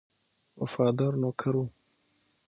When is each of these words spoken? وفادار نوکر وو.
وفادار 0.61 1.13
نوکر 1.21 1.53
وو. 1.59 1.65